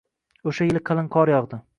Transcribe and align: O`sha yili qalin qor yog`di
O`sha 0.51 0.67
yili 0.69 0.81
qalin 0.91 1.11
qor 1.17 1.33
yog`di 1.35 1.61